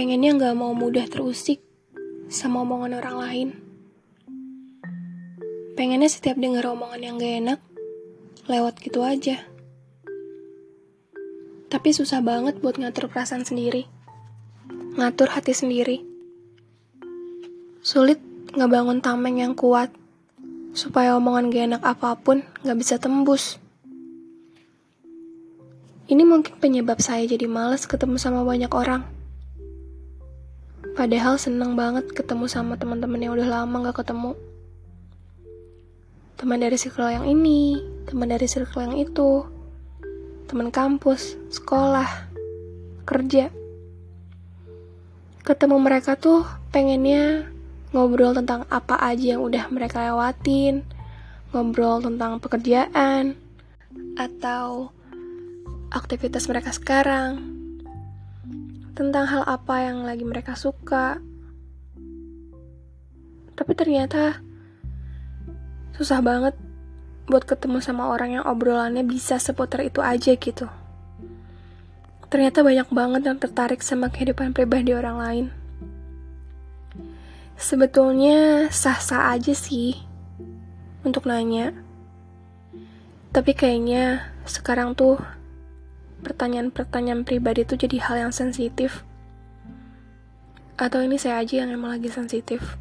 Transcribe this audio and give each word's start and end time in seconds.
pengennya 0.00 0.32
nggak 0.32 0.56
mau 0.56 0.72
mudah 0.72 1.04
terusik 1.12 1.60
sama 2.32 2.64
omongan 2.64 3.04
orang 3.04 3.16
lain. 3.20 3.48
Pengennya 5.76 6.08
setiap 6.08 6.40
denger 6.40 6.72
omongan 6.72 7.04
yang 7.04 7.20
gak 7.20 7.36
enak, 7.44 7.60
lewat 8.48 8.80
gitu 8.80 9.04
aja. 9.04 9.44
Tapi 11.68 11.92
susah 11.92 12.24
banget 12.24 12.64
buat 12.64 12.80
ngatur 12.80 13.12
perasaan 13.12 13.44
sendiri. 13.44 13.92
Ngatur 14.96 15.36
hati 15.36 15.52
sendiri. 15.52 16.00
Sulit 17.84 18.24
ngebangun 18.56 19.04
tameng 19.04 19.36
yang 19.36 19.52
kuat, 19.52 19.92
supaya 20.72 21.12
omongan 21.20 21.52
gak 21.52 21.64
enak 21.76 21.82
apa 21.84 22.16
pun 22.16 22.40
gak 22.64 22.80
bisa 22.80 22.96
tembus. 22.96 23.60
Ini 26.08 26.24
mungkin 26.24 26.56
penyebab 26.56 27.04
saya 27.04 27.28
jadi 27.28 27.44
males 27.44 27.84
ketemu 27.84 28.16
sama 28.16 28.48
banyak 28.48 28.72
orang. 28.72 29.19
Padahal 31.00 31.40
seneng 31.40 31.80
banget 31.80 32.12
ketemu 32.12 32.44
sama 32.44 32.76
teman-teman 32.76 33.24
yang 33.24 33.32
udah 33.32 33.48
lama 33.48 33.88
gak 33.88 34.04
ketemu 34.04 34.36
teman 36.36 36.60
dari 36.60 36.76
circle 36.76 37.08
yang 37.08 37.24
ini, 37.24 37.80
teman 38.04 38.28
dari 38.28 38.44
circle 38.44 38.84
yang 38.84 38.96
itu, 39.00 39.48
teman 40.44 40.68
kampus, 40.68 41.40
sekolah, 41.48 42.04
kerja. 43.08 43.48
Ketemu 45.40 45.76
mereka 45.80 46.20
tuh 46.20 46.44
pengennya 46.68 47.48
ngobrol 47.96 48.36
tentang 48.36 48.68
apa 48.68 49.00
aja 49.00 49.36
yang 49.36 49.44
udah 49.44 49.72
mereka 49.72 50.04
lewatin, 50.04 50.84
ngobrol 51.52 52.00
tentang 52.00 52.40
pekerjaan, 52.44 53.40
atau 54.20 54.92
aktivitas 55.92 56.44
mereka 56.48 56.72
sekarang, 56.72 57.59
tentang 59.00 59.24
hal 59.32 59.48
apa 59.48 59.80
yang 59.80 60.04
lagi 60.04 60.28
mereka 60.28 60.52
suka. 60.52 61.16
Tapi 63.56 63.72
ternyata 63.72 64.44
susah 65.96 66.20
banget 66.20 66.52
buat 67.24 67.48
ketemu 67.48 67.80
sama 67.80 68.12
orang 68.12 68.36
yang 68.36 68.44
obrolannya 68.44 69.00
bisa 69.00 69.40
seputar 69.40 69.80
itu 69.88 70.04
aja 70.04 70.36
gitu. 70.36 70.68
Ternyata 72.28 72.60
banyak 72.60 72.92
banget 72.92 73.22
yang 73.24 73.40
tertarik 73.40 73.80
sama 73.80 74.12
kehidupan 74.12 74.52
pribadi 74.52 74.92
orang 74.92 75.16
lain. 75.16 75.46
Sebetulnya 77.56 78.68
sah-sah 78.68 79.32
aja 79.32 79.56
sih 79.56 79.96
untuk 81.08 81.24
nanya. 81.24 81.72
Tapi 83.32 83.56
kayaknya 83.56 84.28
sekarang 84.44 84.92
tuh 84.92 85.16
pertanyaan-pertanyaan 86.20 87.24
pribadi 87.24 87.64
tuh 87.64 87.80
jadi 87.80 87.98
hal 88.00 88.16
yang 88.28 88.32
sensitif. 88.32 89.04
Atau 90.80 91.04
ini 91.04 91.20
saya 91.20 91.44
aja 91.44 91.64
yang 91.64 91.76
emang 91.76 91.96
lagi 91.96 92.08
sensitif. 92.08 92.80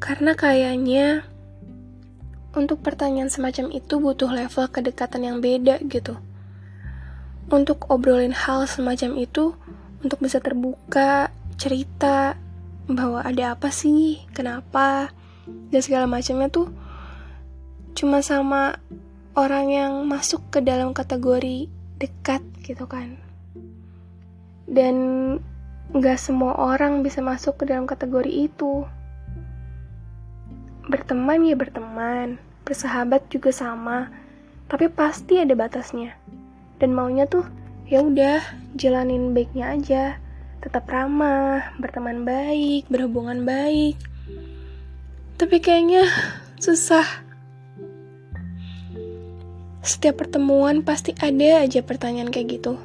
Karena 0.00 0.36
kayaknya 0.36 1.24
untuk 2.54 2.86
pertanyaan 2.86 3.28
semacam 3.32 3.74
itu 3.74 3.98
butuh 3.98 4.30
level 4.30 4.70
kedekatan 4.70 5.26
yang 5.26 5.36
beda 5.42 5.82
gitu. 5.90 6.16
Untuk 7.50 7.90
obrolin 7.92 8.32
hal 8.32 8.64
semacam 8.64 9.20
itu, 9.20 9.52
untuk 10.00 10.22
bisa 10.22 10.40
terbuka, 10.40 11.28
cerita 11.60 12.38
bahwa 12.88 13.20
ada 13.20 13.58
apa 13.58 13.68
sih, 13.68 14.22
kenapa, 14.32 15.12
dan 15.44 15.80
segala 15.82 16.06
macamnya 16.08 16.48
tuh 16.48 16.72
cuma 17.94 18.20
sama 18.24 18.80
orang 19.34 19.66
yang 19.70 19.92
masuk 20.06 20.42
ke 20.54 20.62
dalam 20.62 20.94
kategori 20.94 21.66
dekat 21.98 22.42
gitu 22.62 22.86
kan. 22.86 23.18
Dan 24.64 24.96
gak 25.92 26.18
semua 26.22 26.56
orang 26.56 27.02
bisa 27.02 27.20
masuk 27.20 27.60
ke 27.60 27.64
dalam 27.68 27.84
kategori 27.84 28.30
itu 28.30 28.86
berteman 30.84 31.48
ya 31.48 31.56
berteman, 31.56 32.36
bersahabat 32.62 33.24
juga 33.32 33.50
sama, 33.50 34.12
tapi 34.68 34.92
pasti 34.92 35.40
ada 35.40 35.56
batasnya. 35.56 36.12
Dan 36.76 36.92
maunya 36.92 37.24
tuh 37.24 37.44
ya 37.88 38.04
udah 38.04 38.40
jalanin 38.76 39.32
baiknya 39.32 39.74
aja, 39.74 40.04
tetap 40.60 40.84
ramah, 40.88 41.72
berteman 41.80 42.24
baik, 42.28 42.88
berhubungan 42.92 43.48
baik. 43.48 43.96
Tapi 45.40 45.56
kayaknya 45.58 46.04
susah. 46.60 47.23
Setiap 49.84 50.24
pertemuan 50.24 50.80
pasti 50.80 51.12
ada 51.20 51.60
aja 51.60 51.84
pertanyaan 51.84 52.32
kayak 52.32 52.58
gitu. 52.58 52.80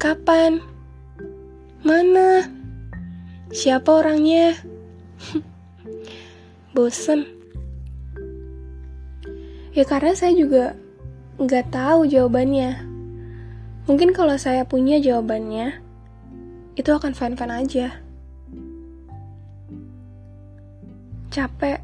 Kapan? 0.00 0.64
Mana? 1.84 2.48
Siapa 3.52 4.00
orangnya? 4.00 4.56
bosen 6.70 7.26
ya 9.74 9.82
karena 9.82 10.14
saya 10.14 10.32
juga 10.38 10.78
nggak 11.42 11.74
tahu 11.74 12.06
jawabannya 12.06 12.78
mungkin 13.90 14.14
kalau 14.14 14.38
saya 14.38 14.62
punya 14.62 15.02
jawabannya 15.02 15.82
itu 16.78 16.90
akan 16.94 17.10
fine-fine 17.10 17.54
aja 17.54 17.88
capek 21.30 21.82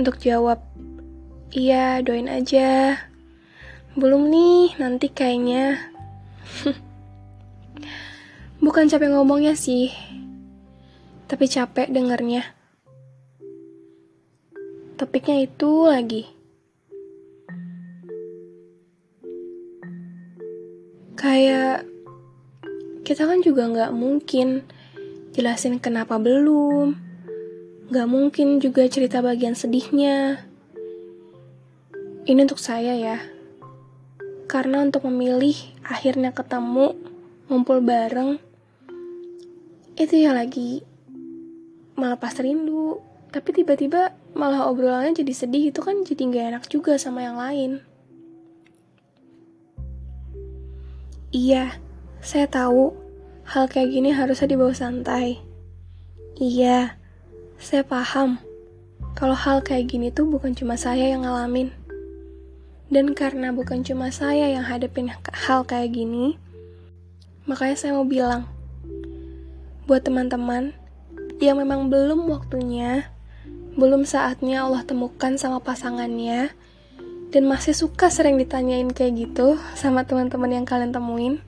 untuk 0.00 0.16
jawab 0.16 0.64
iya 1.52 2.00
doain 2.00 2.28
aja 2.28 2.96
belum 3.94 4.32
nih 4.32 4.80
nanti 4.80 5.12
kayaknya 5.12 5.92
bukan 8.64 8.88
capek 8.88 9.12
ngomongnya 9.12 9.56
sih 9.56 9.92
tapi 11.28 11.48
capek 11.48 11.92
dengernya 11.92 12.62
topiknya 15.02 15.42
itu 15.42 15.90
lagi. 15.90 16.22
Kayak 21.18 21.90
kita 23.02 23.26
kan 23.26 23.42
juga 23.42 23.66
nggak 23.66 23.90
mungkin 23.90 24.62
jelasin 25.34 25.82
kenapa 25.82 26.22
belum, 26.22 26.94
nggak 27.90 28.06
mungkin 28.06 28.62
juga 28.62 28.86
cerita 28.86 29.18
bagian 29.18 29.58
sedihnya. 29.58 30.46
Ini 32.22 32.46
untuk 32.46 32.62
saya 32.62 32.94
ya, 32.94 33.18
karena 34.46 34.86
untuk 34.86 35.10
memilih 35.10 35.58
akhirnya 35.82 36.30
ketemu, 36.30 36.94
ngumpul 37.50 37.82
bareng, 37.82 38.38
itu 39.98 40.14
ya 40.22 40.30
lagi 40.30 40.86
melepas 41.98 42.38
rindu, 42.38 43.02
tapi 43.34 43.50
tiba-tiba 43.50 44.14
malah 44.38 44.70
obrolannya 44.70 45.18
jadi 45.18 45.34
sedih 45.34 45.74
itu 45.74 45.82
kan 45.82 46.06
jadi 46.06 46.22
gak 46.30 46.46
enak 46.54 46.64
juga 46.70 46.94
sama 46.94 47.26
yang 47.26 47.42
lain. 47.42 47.82
Iya, 51.34 51.74
saya 52.22 52.46
tahu 52.46 52.94
hal 53.50 53.66
kayak 53.66 53.98
gini 53.98 54.14
harusnya 54.14 54.46
dibawa 54.46 54.70
santai. 54.70 55.42
Iya, 56.38 56.94
saya 57.58 57.82
paham 57.82 58.38
kalau 59.18 59.34
hal 59.34 59.58
kayak 59.66 59.90
gini 59.90 60.14
tuh 60.14 60.30
bukan 60.30 60.54
cuma 60.54 60.78
saya 60.78 61.10
yang 61.10 61.26
ngalamin. 61.26 61.81
Dan 62.92 63.16
karena 63.16 63.56
bukan 63.56 63.80
cuma 63.80 64.12
saya 64.12 64.52
yang 64.52 64.68
hadapin 64.68 65.08
hal 65.32 65.64
kayak 65.64 65.96
gini, 65.96 66.36
makanya 67.48 67.76
saya 67.80 67.96
mau 67.96 68.04
bilang, 68.04 68.44
buat 69.88 70.04
teman-teman 70.04 70.76
yang 71.40 71.58
memang 71.58 71.90
belum 71.90 72.28
waktunya 72.30 73.10
belum 73.72 74.04
saatnya 74.04 74.68
Allah 74.68 74.84
temukan 74.84 75.34
sama 75.40 75.58
pasangannya 75.58 76.52
dan 77.32 77.42
masih 77.48 77.72
suka 77.72 78.12
sering 78.12 78.36
ditanyain 78.36 78.92
kayak 78.92 79.26
gitu 79.26 79.56
sama 79.72 80.04
teman-teman 80.04 80.60
yang 80.60 80.66
kalian 80.68 80.92
temuin 80.92 81.40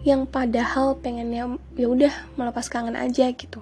yang 0.00 0.24
padahal 0.24 0.96
pengennya 0.96 1.60
ya 1.76 1.86
udah 1.92 2.14
melepas 2.40 2.72
kangen 2.72 2.96
aja 2.96 3.28
gitu. 3.36 3.60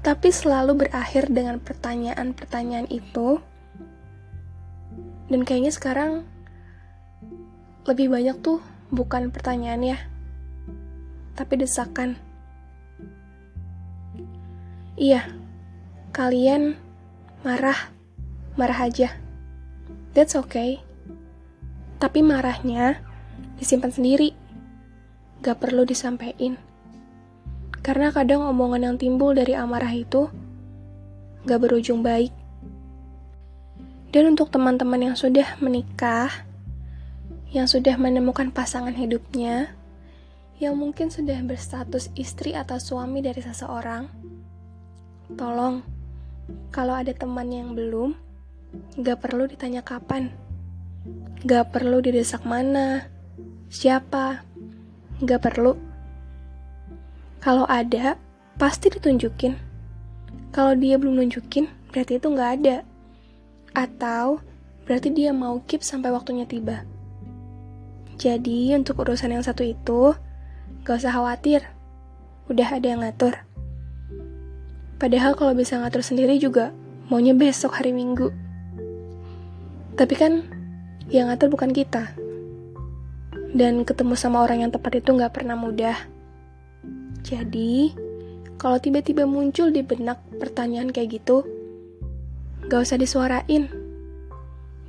Tapi 0.00 0.32
selalu 0.32 0.88
berakhir 0.88 1.28
dengan 1.28 1.60
pertanyaan-pertanyaan 1.60 2.88
itu. 2.88 3.38
Dan 5.26 5.46
kayaknya 5.46 5.74
sekarang 5.74 6.24
lebih 7.84 8.10
banyak 8.10 8.38
tuh 8.40 8.62
bukan 8.94 9.30
pertanyaan 9.34 9.94
ya, 9.94 9.98
tapi 11.34 11.58
desakan. 11.58 12.18
Iya, 14.96 15.24
Kalian 16.12 16.76
marah, 17.40 17.88
marah 18.60 18.84
aja. 18.84 19.16
That's 20.12 20.36
okay. 20.36 20.84
Tapi 21.96 22.20
marahnya 22.20 23.00
disimpan 23.56 23.88
sendiri. 23.88 24.36
Gak 25.40 25.64
perlu 25.64 25.88
disampaikan. 25.88 26.60
Karena 27.80 28.12
kadang 28.12 28.44
omongan 28.44 28.92
yang 28.92 28.96
timbul 29.00 29.32
dari 29.32 29.56
amarah 29.56 29.88
itu 29.88 30.28
gak 31.48 31.64
berujung 31.64 32.04
baik. 32.04 32.36
Dan 34.12 34.36
untuk 34.36 34.52
teman-teman 34.52 35.00
yang 35.00 35.16
sudah 35.16 35.56
menikah, 35.64 36.28
yang 37.48 37.64
sudah 37.64 37.96
menemukan 37.96 38.52
pasangan 38.52 38.92
hidupnya, 38.92 39.72
yang 40.60 40.76
mungkin 40.76 41.08
sudah 41.08 41.40
berstatus 41.40 42.12
istri 42.12 42.52
atau 42.52 42.76
suami 42.76 43.24
dari 43.24 43.40
seseorang, 43.40 44.12
tolong, 45.32 45.80
kalau 46.68 46.92
ada 46.92 47.16
teman 47.16 47.48
yang 47.48 47.72
belum, 47.72 48.12
gak 49.00 49.24
perlu 49.24 49.48
ditanya 49.48 49.80
kapan, 49.80 50.28
gak 51.48 51.72
perlu 51.72 52.04
didesak 52.04 52.44
mana, 52.44 53.08
siapa, 53.72 54.44
gak 55.24 55.40
perlu. 55.40 55.72
Kalau 57.40 57.64
ada, 57.64 58.20
pasti 58.60 58.92
ditunjukin. 58.92 59.56
Kalau 60.52 60.76
dia 60.76 61.00
belum 61.00 61.16
nunjukin, 61.16 61.64
berarti 61.90 62.20
itu 62.20 62.28
gak 62.36 62.50
ada. 62.60 62.91
Atau 63.72 64.44
berarti 64.84 65.08
dia 65.12 65.32
mau 65.32 65.60
keep 65.64 65.80
sampai 65.80 66.12
waktunya 66.12 66.44
tiba. 66.44 66.84
Jadi, 68.20 68.76
untuk 68.76 69.02
urusan 69.02 69.32
yang 69.32 69.42
satu 69.42 69.64
itu, 69.64 70.12
gak 70.84 71.00
usah 71.00 71.16
khawatir. 71.16 71.64
Udah 72.46 72.68
ada 72.76 72.86
yang 72.86 73.00
ngatur. 73.00 73.34
Padahal 75.00 75.34
kalau 75.34 75.56
bisa 75.56 75.80
ngatur 75.80 76.04
sendiri 76.04 76.38
juga, 76.38 76.70
maunya 77.10 77.34
besok 77.34 77.80
hari 77.80 77.90
Minggu. 77.90 78.30
Tapi 79.98 80.14
kan, 80.14 80.44
yang 81.10 81.32
ngatur 81.32 81.50
bukan 81.50 81.72
kita. 81.74 82.14
Dan 83.52 83.82
ketemu 83.82 84.14
sama 84.14 84.44
orang 84.44 84.68
yang 84.68 84.72
tepat 84.72 85.02
itu 85.02 85.16
gak 85.16 85.34
pernah 85.34 85.56
mudah. 85.56 85.96
Jadi, 87.24 87.96
kalau 88.60 88.78
tiba-tiba 88.78 89.26
muncul 89.26 89.74
di 89.74 89.82
benak 89.82 90.22
pertanyaan 90.38 90.94
kayak 90.94 91.18
gitu, 91.18 91.42
gak 92.68 92.82
usah 92.86 92.98
disuarain. 92.98 93.70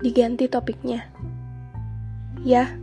Diganti 0.04 0.52
topiknya. 0.52 1.08
Ya, 2.44 2.76